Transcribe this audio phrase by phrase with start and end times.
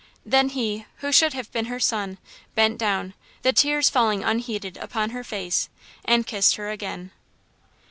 [0.25, 2.17] Then he, who should have been her son,
[2.55, 3.13] bent down,
[3.43, 5.69] the tears falling unheeded upon her face,
[6.03, 7.11] and kissed her again.